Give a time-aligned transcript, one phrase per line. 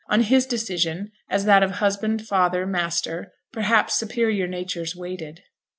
[0.09, 5.43] On his decision, as that of husband, father, master, perhaps superior natures waited.